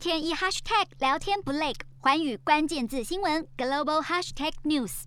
[0.00, 5.02] 天一 hashtag 聊天不累，寰宇关键字新闻 global hashtag news。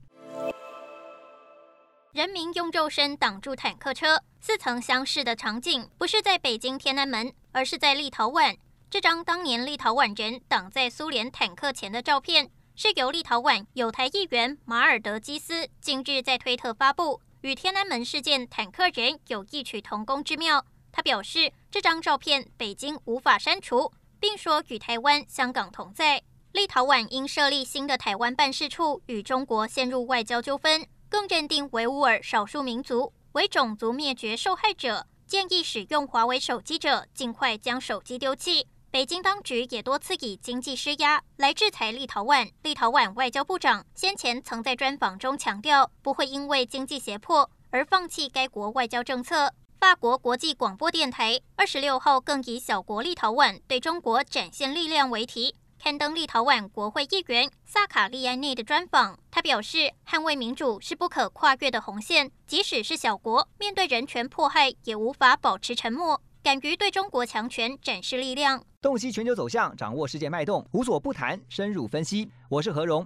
[2.11, 8.55] 人民用肉身挡住坦克车，似曾相识的场景，不是在北京天安门，而是在立陶宛。
[8.87, 20.63] 这张当年立陶宛人挡在苏联坦克前的照片，是由立陶宛友台议员马尔德基斯近日在推特发布，与天安门事件坦克人有异曲同工之妙。
[20.91, 23.91] 他表示，这张照片北京无法删除，
[24.23, 26.23] 并说与台湾、香港同在。
[26.53, 30.87] 立陶宛因设立新的台湾办事处，与中国陷入外交纠纷。
[31.09, 38.65] 更认定维吾尔少数民族为种族灭绝受害者，建议使用华为手机者尽快将手机丢弃。
[38.89, 42.49] 北京当局也多次以经济施压来制裁立陶宛。
[42.61, 49.53] 立陶宛外交部长先前曾在专访中强调，不会因为经济胁迫而放弃该国外交政策。
[49.83, 55.55] 法国国际广播电台二十六号更以“小国立陶宛对中国展现力量”为题。
[55.77, 68.63] 刊登立陶宛国会议员萨卡利安内的专访，他表示，捍卫民主是不可跨越的红线，即使是小国，面对人权迫害也无法保持沉默，敢于对中国强权展示力量。
[68.81, 72.31] 洞悉全球走向，掌握世界脉动，无所不谈，深入分析。
[72.47, 73.05] 我是何荣，